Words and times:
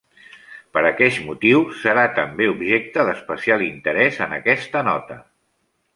Per 0.77 0.81
aqueix 0.89 1.19
motiu 1.25 1.61
serà 1.83 2.05
també 2.21 2.49
objecte 2.53 3.07
d'especial 3.11 3.65
interès 3.67 4.19
en 4.29 4.37
aquesta 4.39 4.83
nota. 4.89 5.21